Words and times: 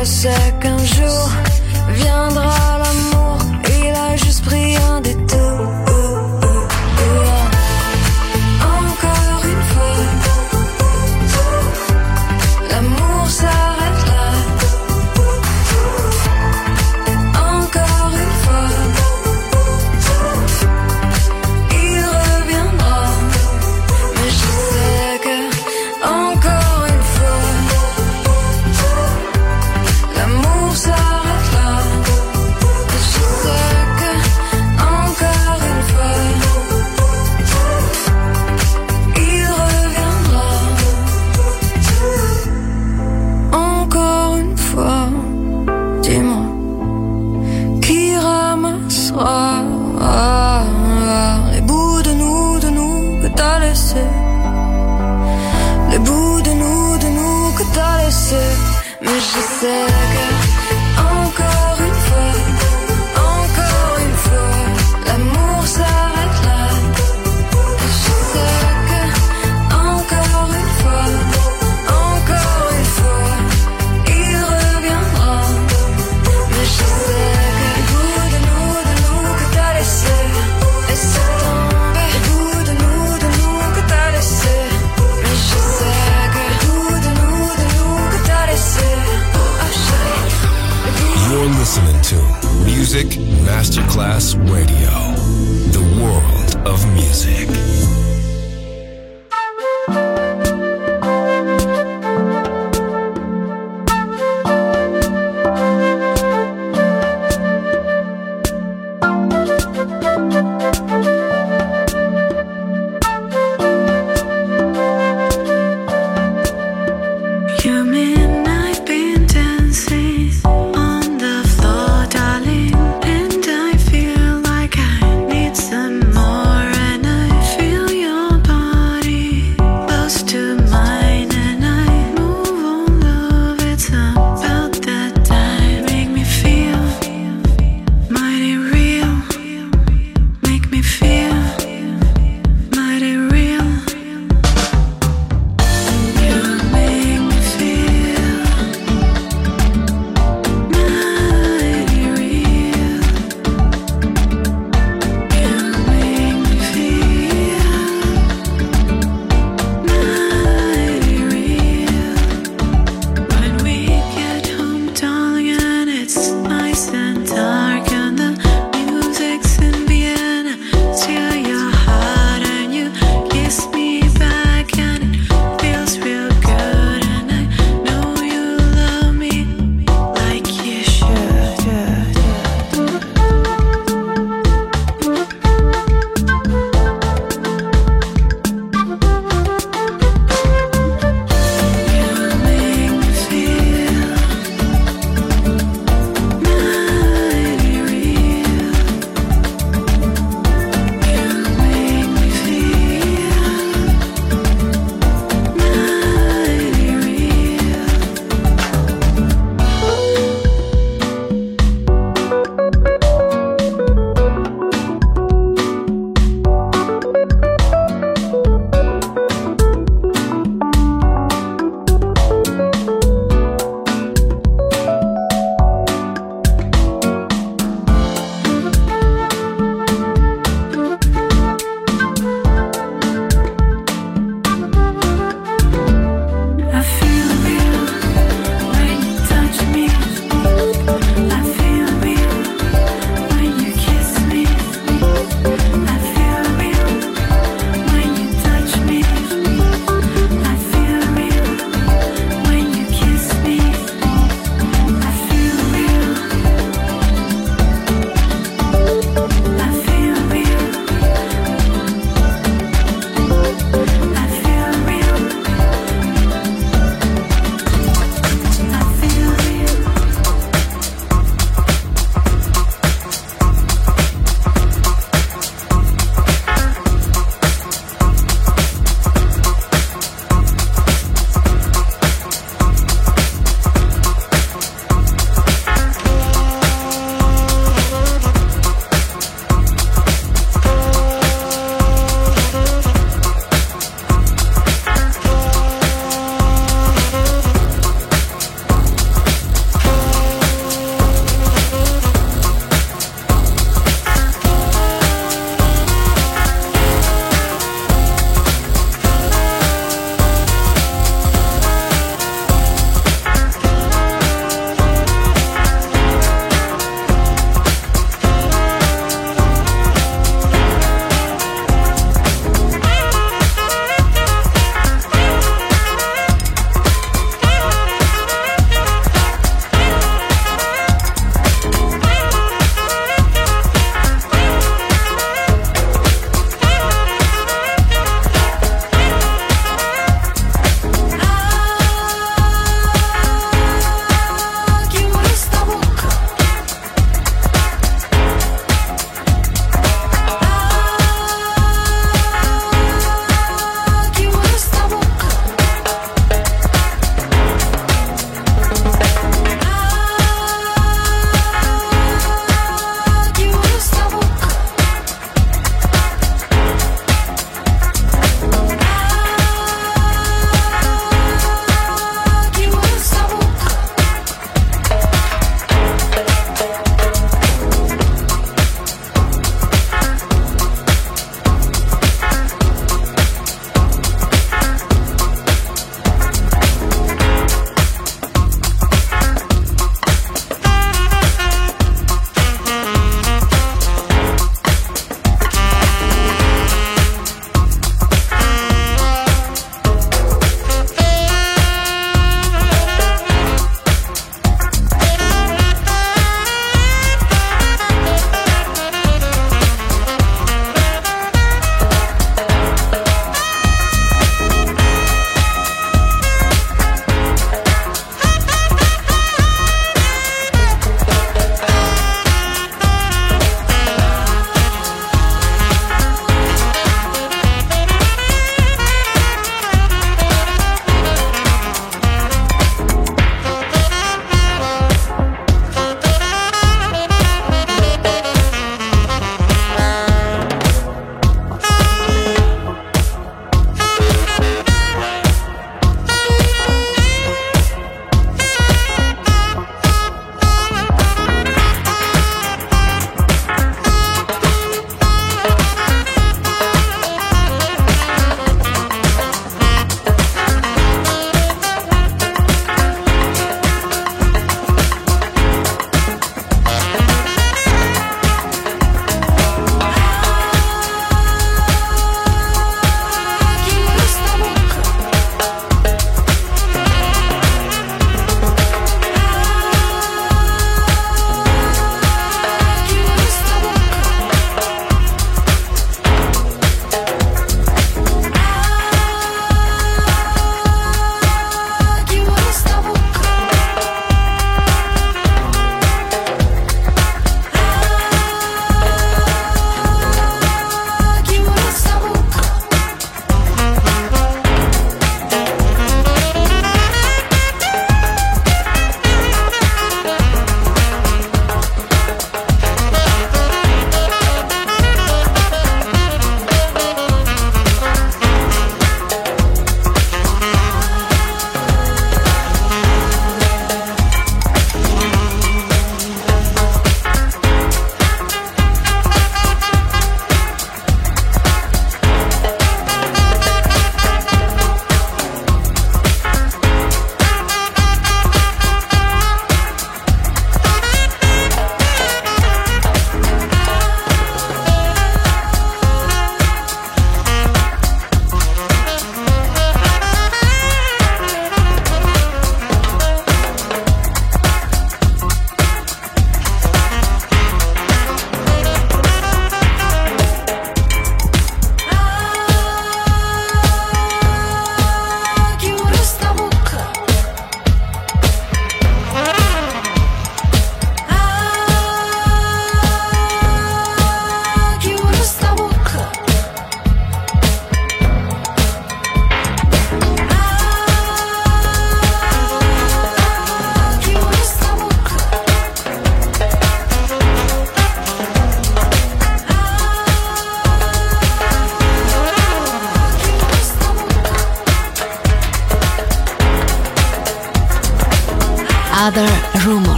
Je 0.00 0.04
sais 0.04 0.54
qu'un 0.60 0.78
jour 0.78 1.28
viendra 1.88 2.47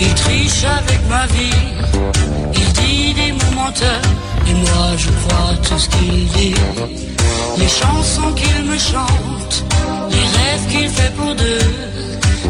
Il 0.00 0.14
triche 0.14 0.64
avec 0.64 1.00
ma 1.08 1.26
vie, 1.26 1.62
il 2.52 2.72
dit 2.72 3.14
des 3.14 3.32
mots 3.32 3.54
menteurs, 3.54 4.02
et 4.48 4.54
moi 4.54 4.86
je 4.96 5.08
crois 5.08 5.54
tout 5.62 5.78
ce 5.78 5.88
qu'il 5.88 6.26
dit. 6.28 6.54
Les 7.58 7.68
chansons 7.68 8.32
qu'il 8.32 8.64
me 8.64 8.76
chante, 8.76 9.64
les 10.10 10.26
rêves 10.38 10.66
qu'il 10.68 10.88
fait 10.88 11.14
pour 11.14 11.34
deux, 11.34 11.70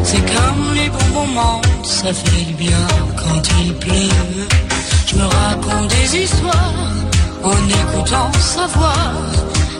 c'est 0.03 0.25
comme 0.35 0.73
les 0.73 0.89
bonbons 0.89 1.27
mentent, 1.27 1.85
ça 1.85 2.11
fait 2.13 2.45
du 2.45 2.53
bien 2.53 2.87
quand 3.15 3.41
il 3.61 3.73
pleut. 3.75 4.47
Je 5.05 5.15
me 5.15 5.25
raconte 5.25 5.87
des 5.89 6.17
histoires 6.23 6.73
en 7.43 7.69
écoutant 7.81 8.31
sa 8.39 8.65
voix, 8.67 9.11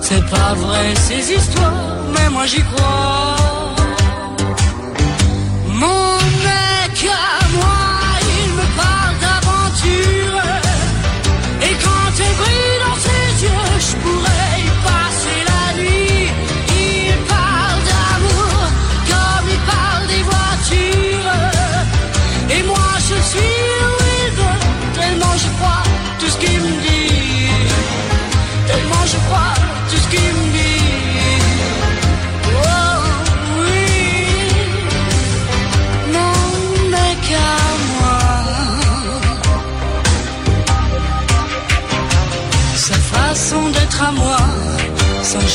c'est 0.01 0.25
pas 0.29 0.53
vrai 0.53 0.93
ces 0.95 1.33
histoires, 1.33 1.73
mais 2.13 2.29
moi 2.29 2.45
j'y 2.45 2.61
crois. 2.61 3.54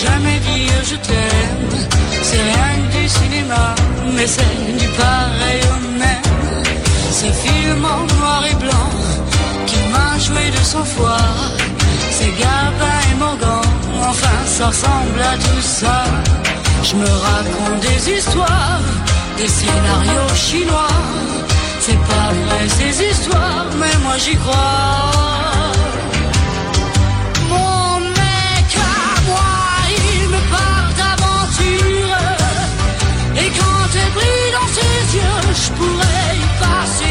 jamais 0.04 0.38
dire 0.38 0.72
euh, 0.72 0.90
je 0.90 0.96
t'aime. 1.06 1.88
C'est 2.22 2.42
rien 2.52 2.78
du 2.94 3.08
cinéma, 3.08 3.74
mais 4.14 4.26
c'est 4.26 4.78
du 4.78 4.88
pareil 4.88 5.60
au 5.72 5.98
même. 5.98 6.64
Ces 7.10 7.32
films 7.44 7.84
en 7.84 8.02
noir 8.14 8.42
et 8.50 8.54
blanc 8.54 8.90
qui 9.66 9.80
m'a 9.92 10.18
joué 10.18 10.44
de 10.56 10.62
sang 10.64 10.84
fois. 10.84 11.26
Ces 12.16 12.32
Gabin 12.40 12.98
et 13.10 13.16
Morgan, 13.18 13.68
enfin 14.10 14.38
ça 14.46 14.66
ressemble 14.68 15.20
à 15.32 15.36
tout 15.36 15.62
ça. 15.80 16.04
Je 16.82 16.94
me 16.96 17.10
raconte 17.28 17.80
des 17.88 18.00
histoires, 18.16 18.80
des 19.36 19.48
scénarios 19.48 20.34
chinois. 20.34 20.96
C'est 21.80 22.00
pas 22.10 22.28
vrai 22.44 22.68
ces 22.68 22.94
histoires, 23.10 23.66
mais 23.78 23.94
moi 24.04 24.16
j'y 24.18 24.36
crois. 24.36 25.79
Eu 35.12 35.40
teus 35.40 35.68
playback. 35.70 37.09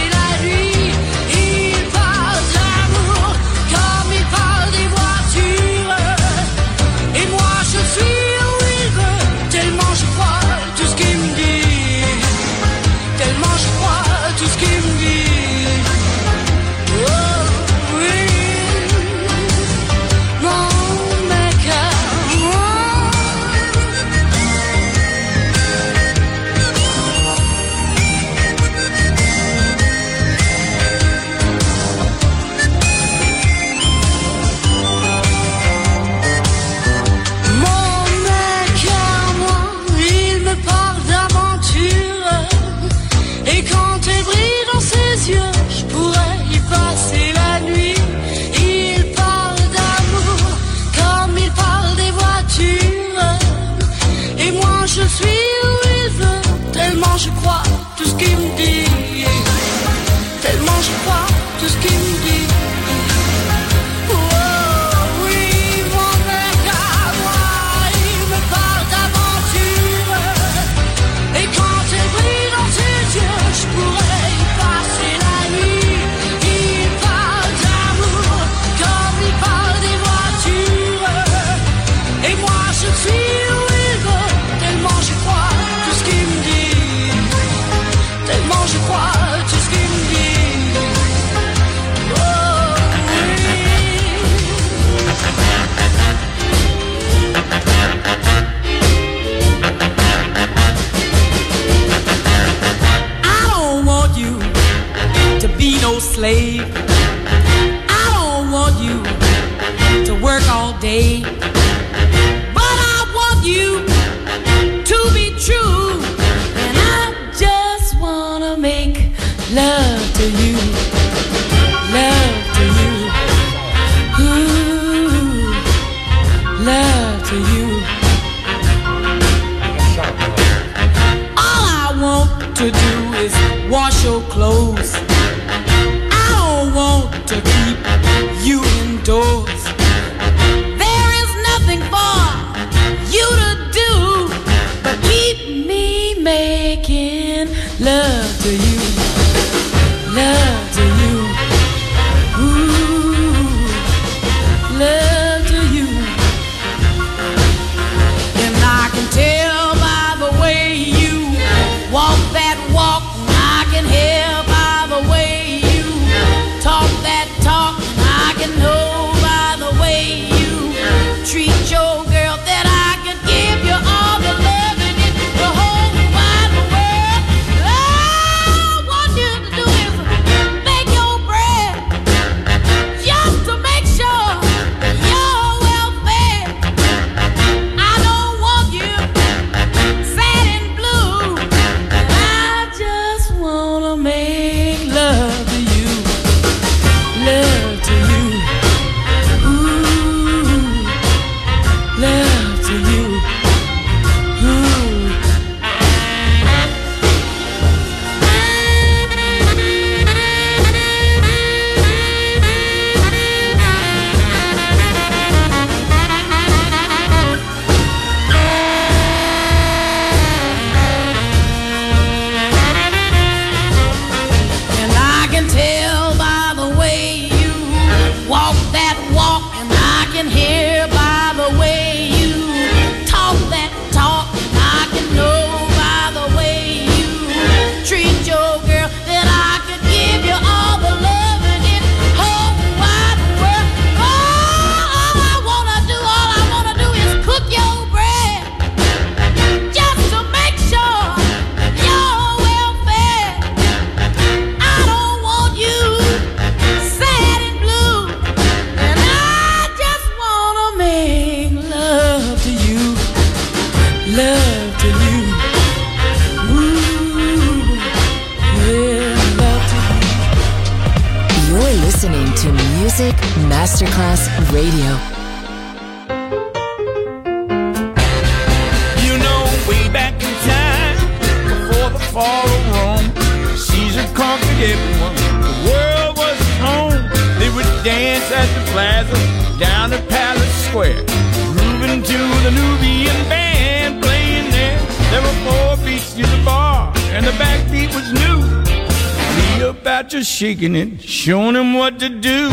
Cleopatra 300.00 300.24
shaking 300.24 300.76
it, 300.78 301.02
showing 301.02 301.56
him 301.56 301.74
what 301.74 302.00
to 302.00 302.08
do. 302.08 302.50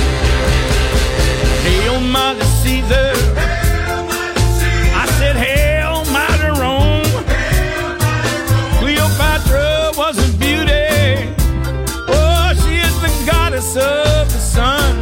Hail, 1.62 2.00
Mother 2.00 2.44
Caesar. 2.44 3.12
I 4.90 5.06
said, 5.16 5.36
mighty 6.10 6.50
Rome. 6.60 7.06
Cleopatra 8.80 9.92
was 9.96 10.18
a 10.18 10.36
beauty. 10.38 11.30
Oh, 12.10 12.50
she 12.66 12.82
is 12.82 12.96
the 13.00 13.30
goddess 13.30 13.76
of 13.76 14.26
the 14.26 14.40
sun. 14.40 14.96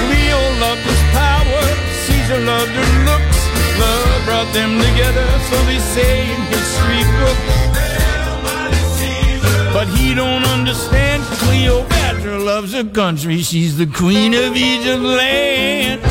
Cleo 0.00 0.40
loved 0.64 0.80
his 0.88 1.02
power. 1.12 1.62
Caesar 2.06 2.40
loved 2.40 2.72
her 2.72 2.90
looks. 3.04 3.40
Love 3.78 4.24
brought 4.24 4.50
them 4.54 4.80
together, 4.80 5.28
so 5.50 5.56
they 5.66 5.78
say 5.78 6.32
in 6.32 6.40
history 6.48 7.04
books. 7.20 7.89
But 9.80 9.88
he 9.96 10.14
don't 10.14 10.44
understand. 10.44 11.22
Cleopatra 11.40 12.38
loves 12.38 12.74
her 12.74 12.84
country. 12.84 13.38
She's 13.38 13.78
the 13.78 13.86
queen 13.86 14.34
of 14.34 14.54
Egypt 14.54 15.00
land. 15.00 16.02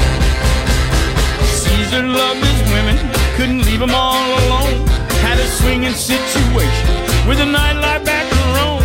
Caesar 1.61 2.01
loved 2.01 2.41
his 2.49 2.61
women, 2.73 2.97
couldn't 3.37 3.63
leave 3.69 3.79
them 3.79 3.93
all 3.93 4.25
alone. 4.41 4.87
Had 5.21 5.37
a 5.37 5.45
swinging 5.61 5.93
situation 5.93 6.89
with 7.29 7.37
a 7.41 7.45
nightlife 7.45 8.03
back 8.03 8.25
in 8.25 8.41
Rome. 8.57 8.81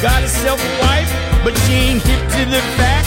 Got 0.00 0.20
himself 0.20 0.58
a 0.58 0.72
wife, 0.80 1.12
but 1.44 1.52
she 1.68 1.74
ain't 1.92 2.02
hip 2.02 2.22
to 2.24 2.42
the 2.48 2.62
fact. 2.80 3.06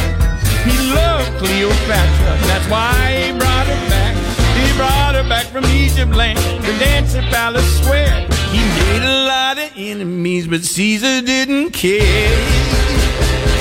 He 0.69 0.77
loved 0.93 1.34
Cleopatra, 1.41 2.32
that's 2.45 2.69
why 2.69 2.93
he 3.25 3.32
brought 3.32 3.65
her 3.65 3.89
back. 3.89 4.13
He 4.53 4.77
brought 4.77 5.15
her 5.15 5.27
back 5.27 5.47
from 5.47 5.65
Egypt 5.65 6.13
land 6.13 6.38
to 6.38 6.71
dance 6.77 7.15
at 7.15 7.23
Palace 7.34 7.65
Square. 7.82 8.37
He 8.51 8.60
made 8.60 9.03
a 9.03 9.25
lot 9.27 9.57
of 9.57 9.71
enemies, 9.75 10.47
but 10.47 10.63
Caesar 10.63 11.21
didn't 11.21 11.71
care. 11.71 12.38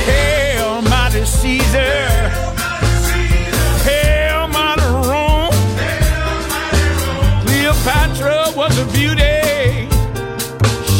Hail, 0.06 0.82
mighty 0.82 1.24
Caesar. 1.24 2.30
Hail, 3.88 4.48
mighty 4.48 4.86
Rome. 5.10 5.54
Cleopatra 7.44 8.52
was 8.54 8.78
a 8.78 8.86
beauty. 8.92 9.88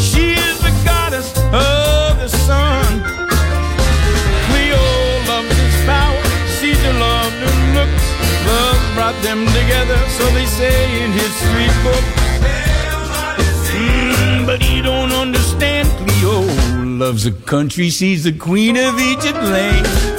She 0.09 0.33
is 0.33 0.59
the 0.59 0.73
goddess 0.83 1.29
of 1.53 2.19
the 2.19 2.27
sun. 2.27 3.01
Cleo 4.47 4.83
loved 5.31 5.53
his 5.63 5.75
power. 5.85 6.21
Caesar 6.59 6.93
loved 6.93 7.35
her 7.35 7.57
looks. 7.75 8.05
Love 8.47 8.81
brought 8.95 9.17
them 9.23 9.45
together, 9.47 9.97
so 10.17 10.25
they 10.31 10.45
say 10.45 11.03
in 11.03 11.11
history 11.11 11.67
books. 11.83 12.07
Mm, 12.07 12.16
but 14.47 14.63
he 14.63 14.81
don't 14.81 15.11
understand. 15.11 15.89
Cleo 16.07 16.39
loves 16.85 17.25
the 17.25 17.33
country. 17.33 17.89
She's 17.89 18.23
the 18.23 18.31
queen 18.31 18.77
of 18.77 18.97
Egypt 18.97 19.35
land. 19.35 20.16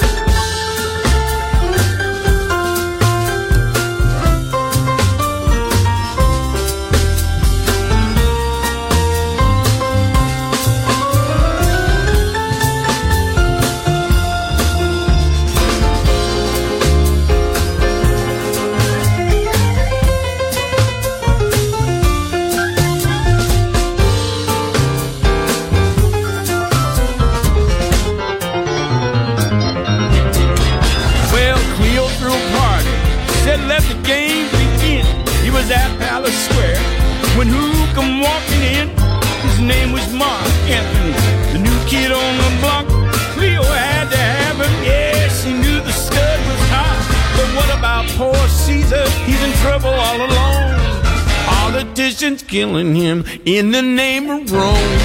Killing 52.49 52.95
him 52.95 53.23
in 53.45 53.69
the 53.69 53.81
name 53.81 54.27
of 54.27 54.51
Rome. 54.51 54.97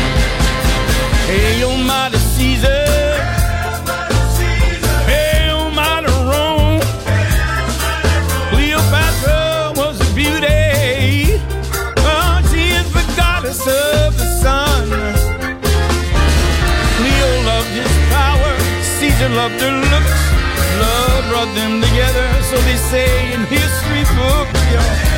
Hail, 1.28 1.68
oh, 1.68 1.76
mighty 1.76 2.16
Caesar. 2.16 2.87
Hail, 5.04 5.57
oh, 5.61 5.70
mighty 5.70 6.09
Rome. 6.33 6.80
Cleopatra 8.48 9.72
was 9.76 10.00
a 10.00 10.14
beauty. 10.14 11.37
Oh, 12.00 12.40
she 12.50 12.72
is 12.80 12.88
the 12.96 13.04
goddess 13.14 13.61
of 13.61 14.16
the 14.16 14.28
sun. 14.40 14.88
Cleo 16.96 17.30
loved 17.44 17.72
his 17.76 17.94
power. 18.09 18.52
Caesar 18.96 19.28
loved 19.28 19.61
her 19.61 19.74
looks. 19.92 20.22
Love 20.80 21.28
brought 21.28 21.52
them 21.54 21.83
together, 21.83 22.26
so 22.48 22.57
they 22.62 22.76
say 22.76 23.35
in 23.35 23.40
history 23.44 24.04
books. 24.16 24.61
Yeah. 24.72 25.13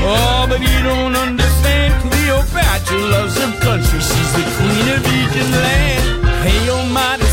Oh, 0.00 0.46
but 0.48 0.60
you 0.60 0.78
don't 0.82 1.14
understand. 1.16 1.90
Cleopatra 2.02 2.98
loves 2.98 3.36
her 3.38 3.52
country. 3.60 4.00
She's 4.00 4.32
the 4.32 4.44
queen 4.56 4.86
of 4.96 5.02
Egypt 5.20 5.50
land. 5.50 6.04
Hey, 6.44 6.68
oh, 6.70 6.86
mighty 6.88 7.27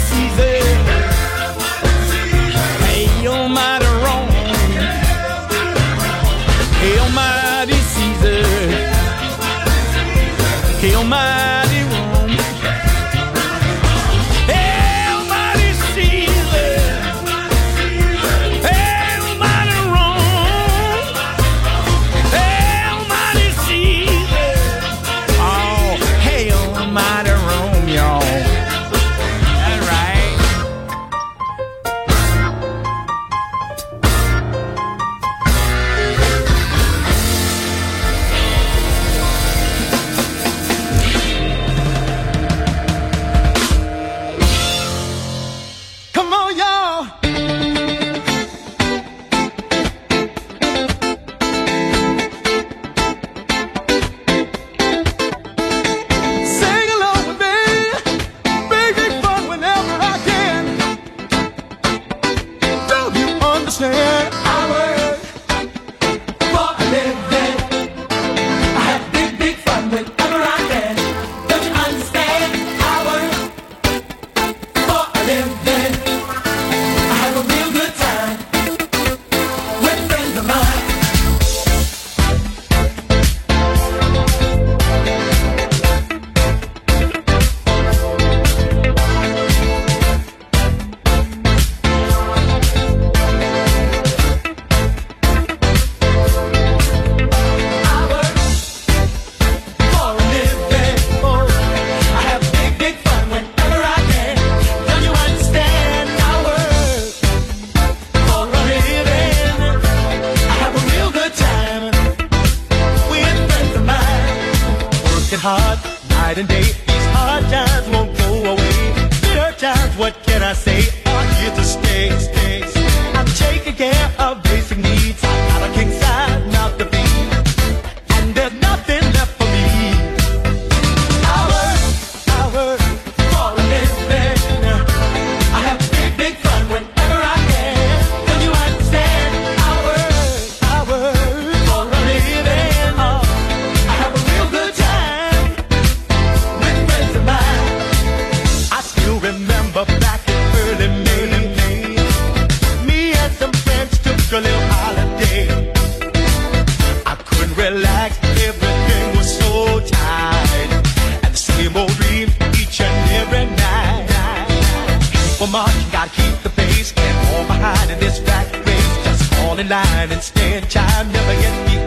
for 165.45 165.51
mark. 165.51 165.69
You 165.75 165.91
gotta 165.91 166.09
keep 166.09 166.35
the 166.43 166.49
pace, 166.49 166.91
can't 166.91 167.27
fall 167.27 167.45
behind 167.47 167.91
in 167.91 167.99
this 167.99 168.19
rat 168.21 168.51
race. 168.65 169.05
Just 169.05 169.23
fall 169.33 169.57
in 169.59 169.69
line 169.69 170.11
and 170.11 170.21
stand 170.21 170.69
time, 170.69 171.11
never 171.11 171.41
get 171.41 171.67
beat. 171.67 171.84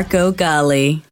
Marco 0.00 0.32
Gally. 0.32 1.02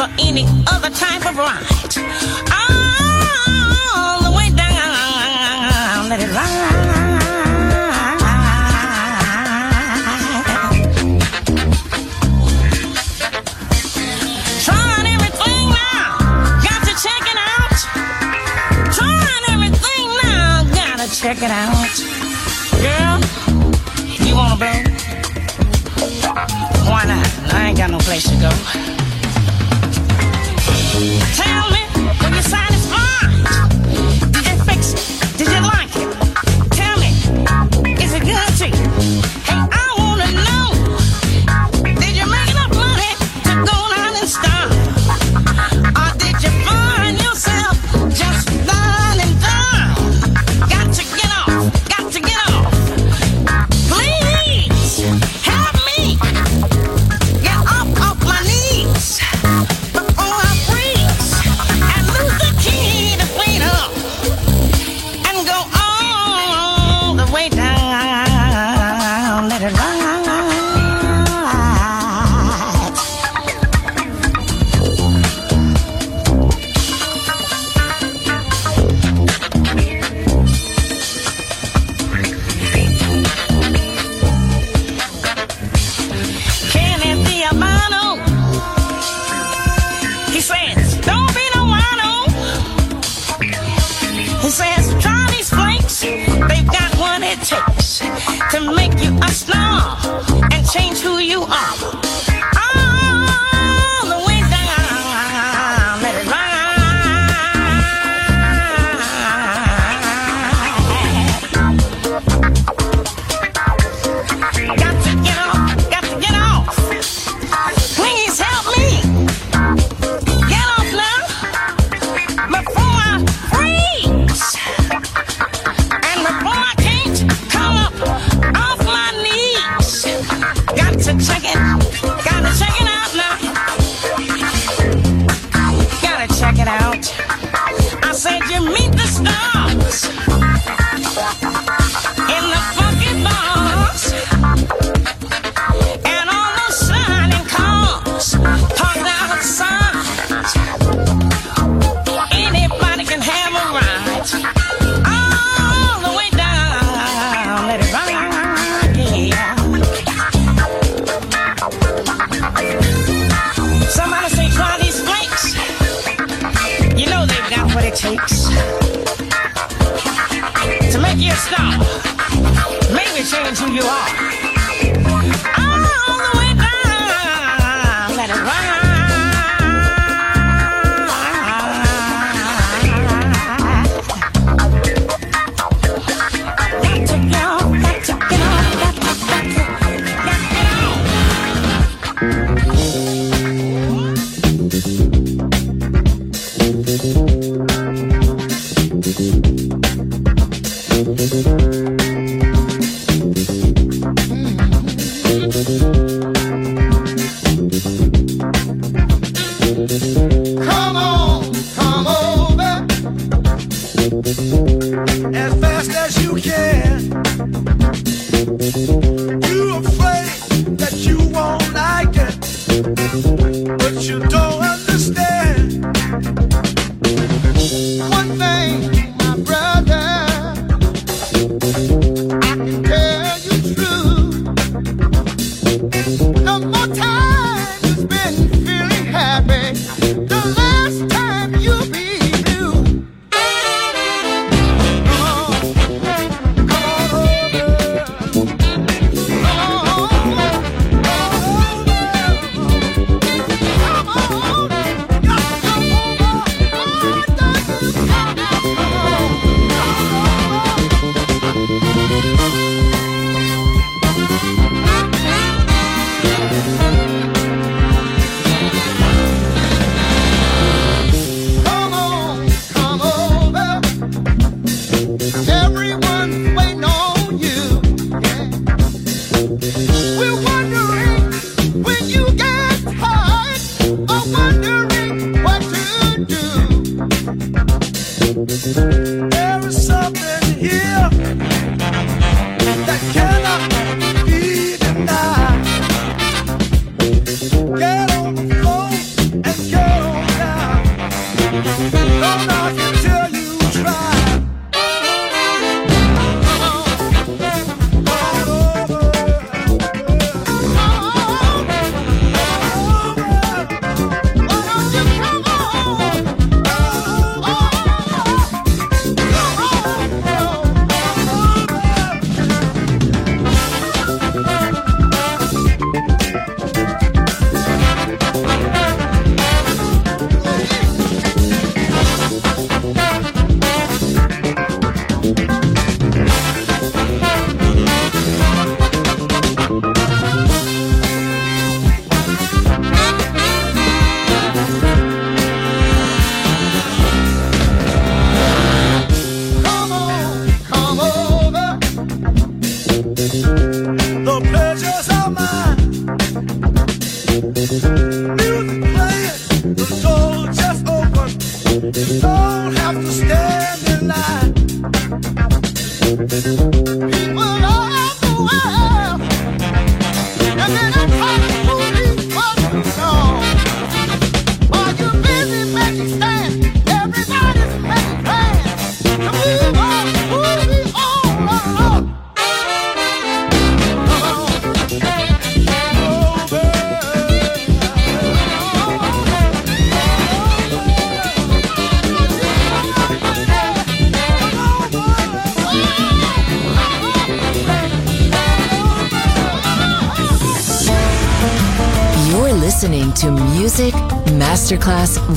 for 0.00 0.08
any 0.18 0.46
other 0.66 0.88
type 0.88 1.26
of 1.28 1.36
ride. 1.36 1.62
All 2.50 4.22
the 4.22 4.30
way 4.34 4.48
down, 4.48 6.08
let 6.08 6.20
it 6.20 6.30
ride. 6.34 6.96
check 21.10 21.42
it 21.42 21.50
out. 21.50 21.90
Girl, 22.80 23.18
you 24.26 24.34
wanna 24.34 24.56
blow? 24.56 24.82
Why 26.88 27.04
not? 27.04 27.28
I 27.52 27.66
ain't 27.68 27.76
got 27.76 27.90
no 27.90 27.98
place 27.98 28.24
to 28.30 28.36
go. 28.36 28.89
Tell 31.00 31.70
me 31.70 31.89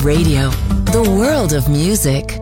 Radio, 0.01 0.49
the 0.91 1.03
world 1.17 1.53
of 1.53 1.69
music. 1.69 2.39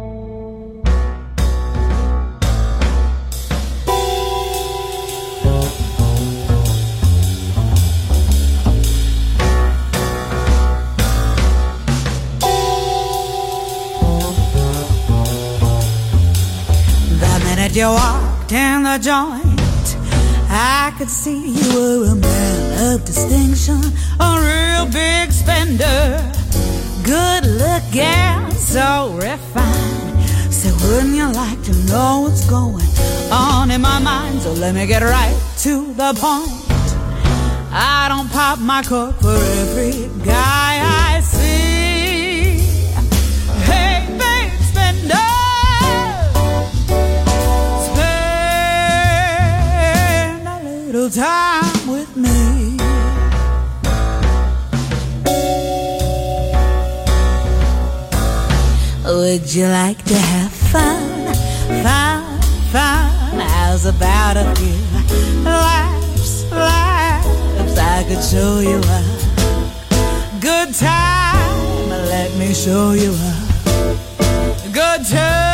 You 17.74 17.88
walked 17.88 18.52
in 18.52 18.84
the 18.84 18.98
joint, 18.98 19.96
I 20.50 20.94
could 20.98 21.10
see 21.10 21.40
you 21.52 21.80
were 21.80 22.12
a 22.12 22.16
man 22.16 22.94
of 22.94 23.06
distinction, 23.06 23.82
So 34.42 34.54
let 34.54 34.74
me 34.74 34.88
get 34.88 35.04
right 35.04 35.38
to 35.60 35.94
the 35.94 36.14
point. 36.18 36.50
I 37.72 38.08
don't 38.10 38.30
pop 38.32 38.58
my 38.60 38.82
cork 38.82 39.16
for 39.22 39.38
every 39.62 40.10
guy 40.26 40.82
I 41.14 41.22
see. 41.22 42.60
Hey, 43.70 44.08
big 44.18 44.52
spender. 44.70 45.30
Spend 49.62 50.48
a 50.48 50.60
little 50.64 51.10
time 51.10 51.88
with 51.88 52.16
me. 52.18 52.78
Would 59.06 59.54
you 59.54 59.68
like 59.68 60.04
to 60.06 60.16
have? 60.16 60.52
Fun, 60.72 61.01
How's 63.84 63.96
about 63.96 64.38
a 64.38 64.54
few 64.58 65.44
laughs, 65.44 66.46
laughs? 66.52 67.80
I 67.80 68.06
could 68.08 68.24
show 68.24 68.60
you 68.60 68.78
a 68.78 70.40
good 70.40 70.76
time. 70.76 71.90
Let 71.90 72.32
me 72.38 72.54
show 72.54 72.92
you 72.92 73.12
a 73.12 74.70
good 74.72 75.08
time. 75.08 75.51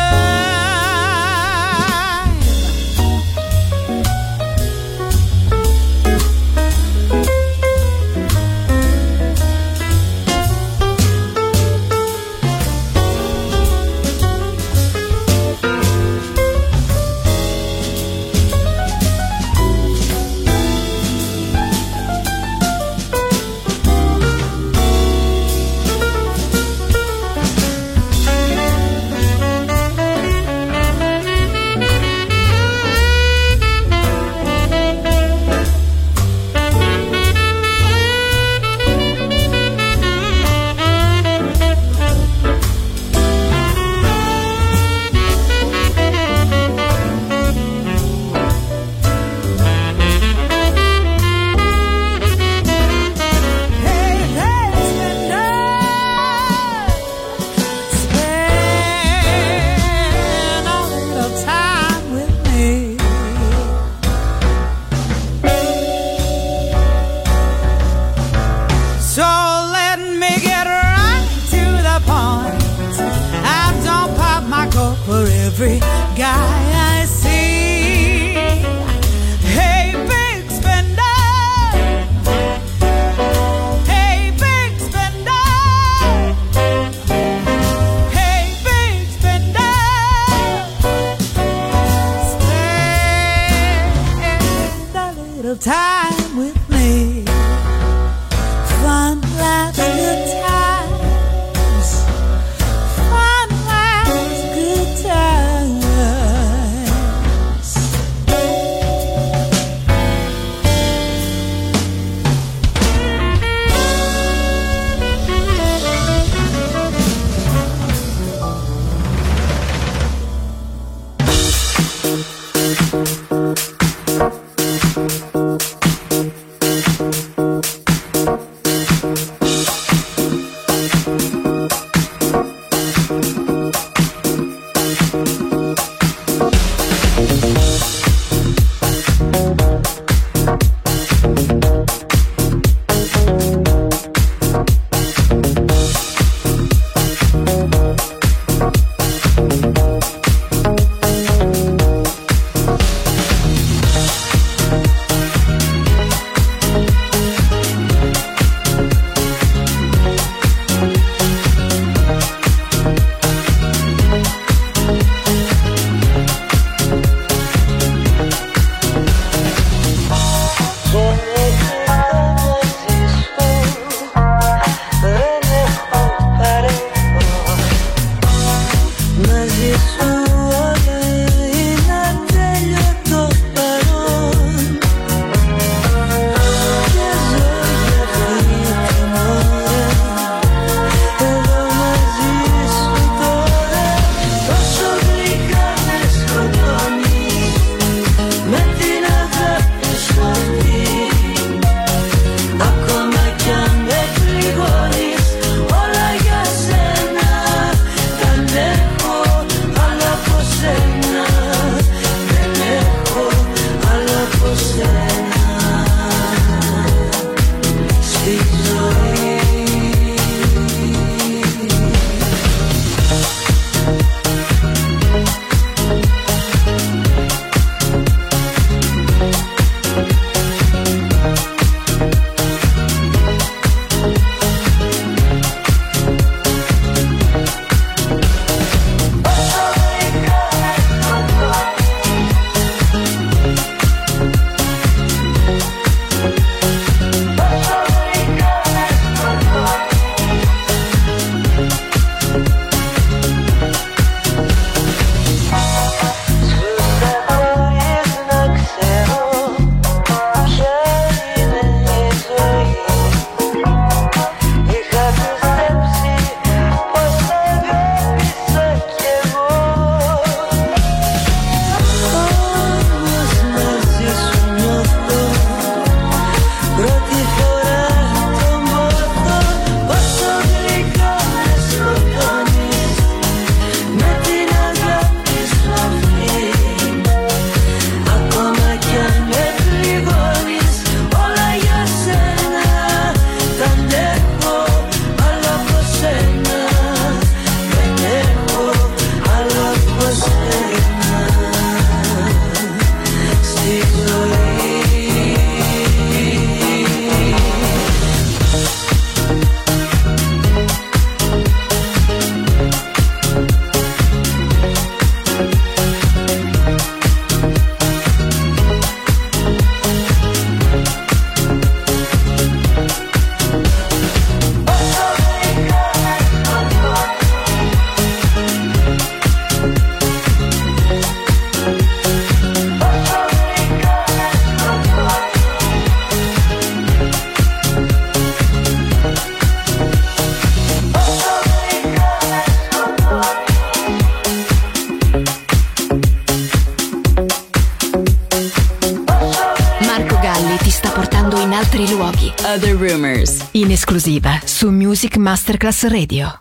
Esclusiva 353.98 354.40
su 354.44 354.70
Music 354.70 355.16
Masterclass 355.16 355.82
Radio. 355.88 356.40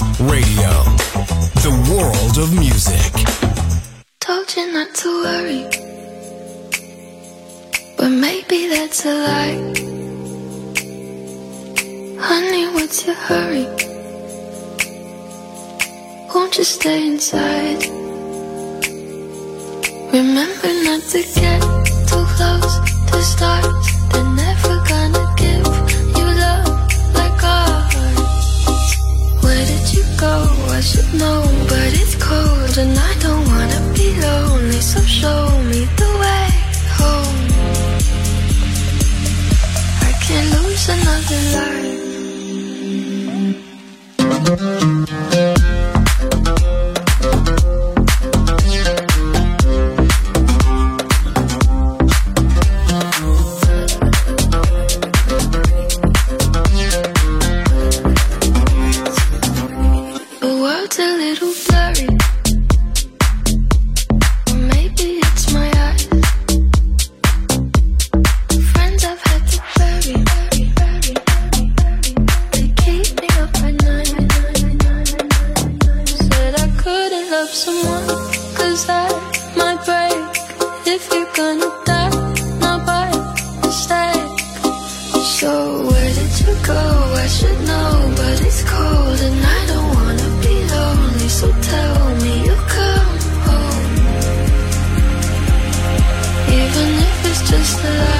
Radio, 0.00 0.72
the 1.60 1.74
world 1.92 2.38
of 2.38 2.54
music. 2.58 3.12
Told 4.18 4.56
you 4.56 4.72
not 4.72 4.94
to 4.94 5.08
worry, 5.24 5.64
but 7.98 8.08
maybe 8.08 8.68
that's 8.68 9.04
a 9.04 9.14
lie. 9.14 9.58
Honey, 12.18 12.66
what's 12.72 13.04
your 13.06 13.14
hurry? 13.14 13.66
Won't 16.34 16.56
you 16.56 16.64
stay 16.64 17.06
inside? 17.06 17.84
Remember 20.14 20.72
not 20.82 21.02
to 21.12 21.22
get 21.34 21.60
too 22.08 22.24
close 22.36 22.74
to 23.10 23.22
stars. 23.22 23.99
I 30.80 30.82
should 30.82 31.12
know, 31.12 31.42
but 31.68 31.92
it's 31.92 32.14
cold 32.14 32.78
and 32.78 32.98
I 32.98 33.12
don't 33.20 33.46
wanna 33.48 33.80
be 33.92 34.18
lonely. 34.18 34.80
So 34.80 34.98
show 35.02 35.60
me 35.68 35.84
the 36.00 36.10
way 36.22 36.48
home. 36.98 37.40
I 40.08 40.10
can't 40.24 40.48
lose 40.56 40.88
another 40.88 41.40
life. 45.44 45.49
alive. 97.90 98.19